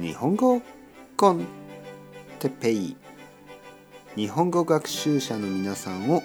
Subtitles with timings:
[0.00, 0.62] 日本語
[1.16, 1.44] コン
[2.38, 2.96] テペイ。
[4.14, 6.22] 日本語学習者の皆さんを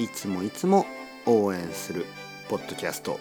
[0.00, 0.84] いつもいつも
[1.24, 2.06] 応援する
[2.48, 3.20] ポッドキャスト。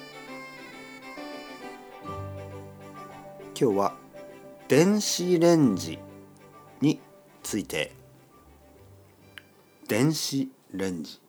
[3.56, 3.94] 今日は
[4.68, 6.00] 電子レンジ
[6.82, 7.00] に
[7.44, 7.92] ついて。
[9.88, 11.22] 電子レンジ。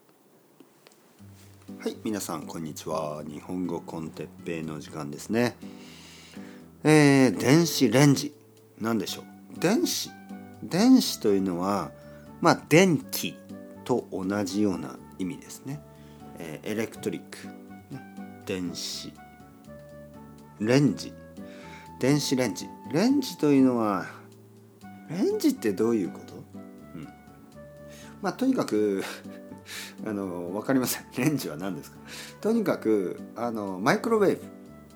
[1.81, 3.21] はい皆さんこんにちは。
[3.27, 5.55] 日本語コンテッペイの時間ですね。
[6.83, 8.33] えー、電子レンジ。
[8.79, 9.21] 何でしょ
[9.55, 9.59] う？
[9.59, 10.11] 電子。
[10.63, 11.91] 電子というのは
[12.41, 13.35] まあ電気
[13.83, 15.79] と同じような意味ですね、
[16.39, 17.47] えー、エレクトリック、
[17.93, 18.01] ね、
[18.45, 19.13] 電子。
[20.59, 21.13] レンジ。
[21.99, 22.67] 電子レンジ。
[22.91, 24.05] レンジというのは
[25.09, 26.33] レンジってどういうこと、
[26.95, 27.07] うん、
[28.21, 29.03] まあとにかく
[30.05, 31.05] あの分かりません。
[31.17, 31.97] レンジは何ですか？
[32.41, 34.39] とにかくあのマイクロウェー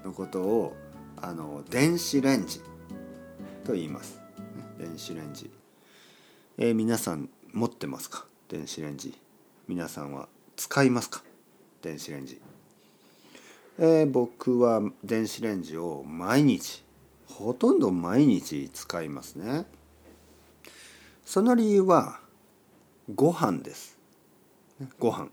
[0.04, 0.76] ブのことを
[1.22, 2.62] あの電子レンジ。
[3.64, 4.20] と言います。
[4.78, 5.52] 電子レンジ、
[6.58, 8.26] えー、皆さん持ってますか？
[8.48, 9.18] 電子レンジ。
[9.68, 11.24] 皆さんは使いますか？
[11.82, 12.42] 電子レンジ、
[13.78, 16.84] えー、僕は電子レンジを毎日
[17.28, 19.66] ほとんど毎日使いますね。
[21.24, 22.20] その理由は
[23.14, 23.98] ご飯です。
[24.98, 25.30] ご飯。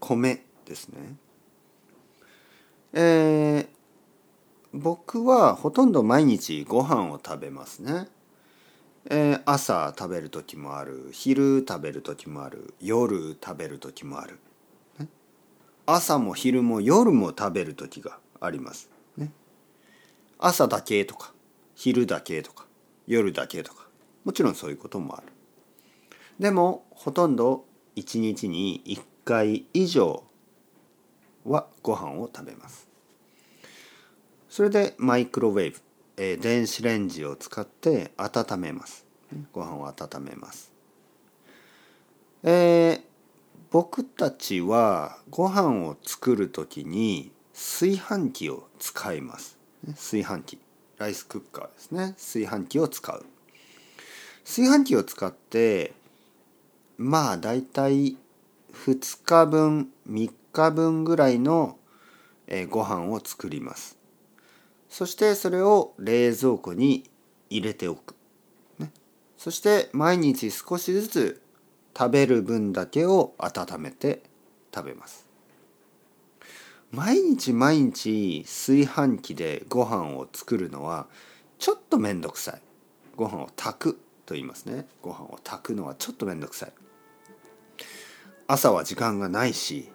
[0.00, 1.16] 米ですね。
[2.92, 3.68] えー、
[4.72, 8.08] 僕はほとんど毎日ご飯を食べますね。
[9.10, 14.38] えー、朝食べる時もある昼食べる時もある夜食べる時もある、
[14.98, 15.08] ね、
[15.86, 19.32] 朝も昼も夜も食べる時があります、ね、
[20.38, 21.32] 朝だけとか
[21.74, 22.66] 昼だけとか
[23.06, 23.88] 夜だけとか。
[24.28, 25.28] もちろんそういうこともある。
[26.38, 27.64] でもほとんど
[27.96, 30.22] 1日に1回以上
[31.44, 32.87] はご飯を食べます。
[34.48, 35.78] それでマイクロウェーブ、
[36.16, 39.06] えー、電子レンジを使って温めます。
[39.52, 40.72] ご飯を温めます。
[42.42, 43.00] えー、
[43.70, 49.58] 僕たちはご飯を作る時に炊飯器を使います。
[49.86, 50.58] 炊飯器。
[50.96, 52.14] ライスクッカーですね。
[52.16, 53.26] 炊飯器を使う。
[54.44, 55.92] 炊飯器を使って
[56.96, 58.16] まあだいたい
[58.72, 61.76] 2日分3日分ぐらいの、
[62.46, 63.97] え、ご飯を作ります。
[64.88, 67.08] そしてそれを冷蔵庫に
[67.50, 68.14] 入れておく、
[68.78, 68.90] ね、
[69.36, 71.42] そして毎日少しずつ
[71.96, 74.22] 食べる分だけを温めて
[74.74, 75.26] 食べます。
[76.90, 81.06] 毎日毎日炊飯器でご飯を作るのは
[81.58, 82.62] ちょっと面倒くさい。
[83.16, 83.92] ご飯を炊く
[84.24, 84.86] と言いますね。
[85.02, 86.72] ご飯を炊くのはちょっと面倒くさい。
[88.46, 89.90] 朝は時間がないし、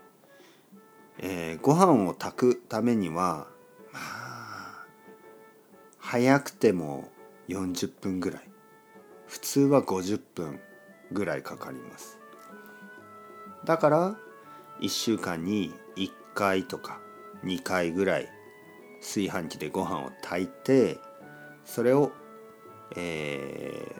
[1.18, 3.48] えー、ご飯を炊くためには
[3.92, 4.23] まあ
[6.06, 7.10] 早くても
[7.48, 8.44] 40分ぐらい。
[9.26, 10.60] 普通は50分
[11.14, 12.20] ぐらいかかります。
[13.64, 14.16] だから
[14.82, 17.00] 1週間に1回とか
[17.46, 18.28] 2回ぐらい
[19.00, 21.00] 炊飯器でご飯を炊いて
[21.64, 22.12] それを
[22.96, 23.96] え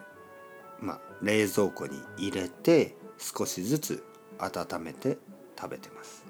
[0.80, 4.04] ー、まあ冷蔵庫に入れて少しずつ
[4.38, 5.16] 温めて
[5.58, 6.24] 食べてます。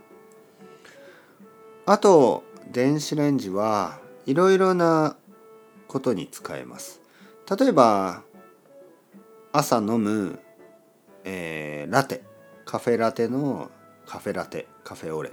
[1.84, 5.16] あと電子レンジはいろいろな
[5.94, 7.00] ことに使えます。
[7.56, 8.24] 例えば
[9.52, 10.40] 朝飲む、
[11.22, 12.24] えー、ラテ。
[12.64, 13.70] カフェラテの
[14.04, 15.30] カフェラテカフェオレ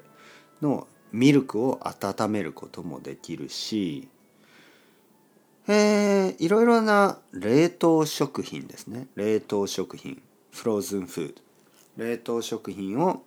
[0.62, 4.08] のミルクを温めることもできるし、
[5.68, 9.08] えー、いろいろな冷凍食品ですね。
[9.16, 10.22] 冷凍食品。
[10.52, 11.42] フローズンフード
[12.04, 13.24] 冷凍食品を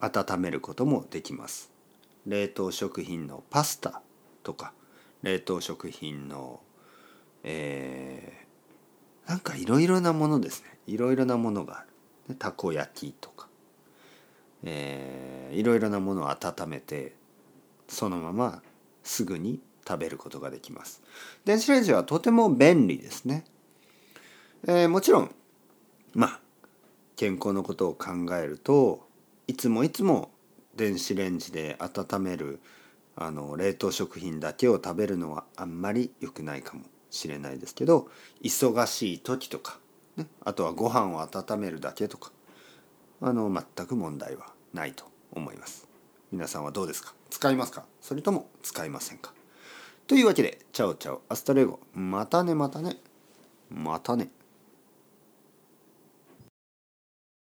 [0.00, 1.70] 温めることもできます。
[2.26, 4.00] 冷凍食品のパスタ
[4.42, 4.72] とか。
[5.22, 6.60] 冷凍食品の
[7.44, 10.78] えー、なんかいろいろなものですね。
[10.86, 11.84] いろいろなものがあ
[12.28, 12.36] る。
[12.36, 13.48] たこ焼きとか、
[14.62, 17.14] えー、いろいろなものを温めて
[17.88, 18.62] そのまま
[19.02, 21.02] すぐに食べることができます。
[21.44, 23.44] 電子レンジはとても便利ですね、
[24.66, 25.34] えー、もちろん
[26.14, 26.40] まあ
[27.16, 29.06] 健康のことを考えると
[29.48, 30.30] いつもいつも
[30.76, 32.60] 電子レンジで温める
[33.16, 38.08] あの冷凍食品だけを食べるのはあんまり良くないかもしれないですけど
[38.42, 39.78] 忙しい時とか、
[40.16, 42.32] ね、あとはご飯を温めるだけとか
[43.20, 45.86] あの全く問題はないと思います。
[46.32, 47.14] 皆さんはどうですか？
[47.28, 47.84] 使いますか？
[48.00, 49.34] それとも使いませんか？
[50.06, 52.96] というわけで chao chao hasta luego またねまたね
[53.70, 54.30] またね。